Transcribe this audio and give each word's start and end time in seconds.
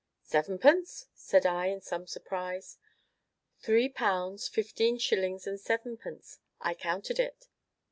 "Sevenpence?" 0.23 1.09
said 1.13 1.45
I, 1.45 1.67
in 1.67 1.79
some 1.79 2.07
surprise. 2.07 2.79
"Three 3.59 3.87
pounds, 3.87 4.47
fifteen 4.47 4.97
shillings, 4.97 5.45
and 5.45 5.59
sevenpence. 5.59 6.39
I 6.59 6.73
counted 6.73 7.19
it." 7.19 7.47